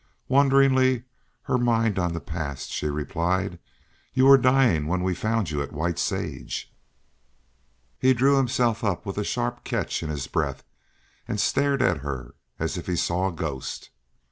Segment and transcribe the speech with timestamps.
[0.27, 1.03] Wonderingly,
[1.43, 3.59] her mind on the past, she replied:
[4.15, 6.73] "You were dying when we found you at White Sage."
[7.99, 10.63] He drew himself up with a sharp catch in his breath,
[11.27, 13.91] and stared at her as if he saw a ghost.